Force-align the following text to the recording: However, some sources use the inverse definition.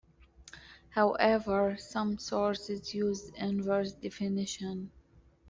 However, 0.89 1.77
some 1.77 2.17
sources 2.17 2.91
use 2.95 3.29
the 3.29 3.45
inverse 3.45 3.91
definition. 3.91 4.89